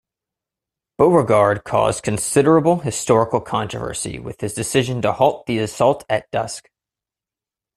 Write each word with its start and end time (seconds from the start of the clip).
Beauregard 0.97 1.63
caused 1.63 2.01
considerable 2.01 2.77
historical 2.79 3.39
controversy 3.39 4.17
with 4.17 4.41
his 4.41 4.55
decision 4.55 4.99
to 5.03 5.11
halt 5.11 5.45
the 5.45 5.59
assault 5.59 6.03
at 6.09 6.31
dusk. 6.31 6.71